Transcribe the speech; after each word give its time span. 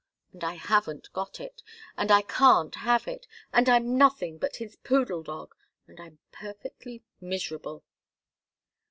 And 0.33 0.43
I 0.43 0.55
haven't 0.55 1.13
got 1.13 1.39
it, 1.39 1.61
and 1.95 2.09
I 2.09 2.23
can't 2.23 2.73
have 2.73 3.07
it; 3.07 3.27
and 3.53 3.69
I'm 3.69 3.99
nothing 3.99 4.39
but 4.39 4.55
his 4.55 4.75
poodle 4.77 5.21
dog, 5.21 5.53
and 5.85 5.99
I'm 5.99 6.17
perfectly 6.31 7.03
miserable!" 7.19 7.83